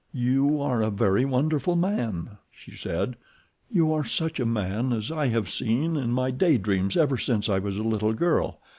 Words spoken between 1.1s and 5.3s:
wonderful man," she said. "You are such a man as I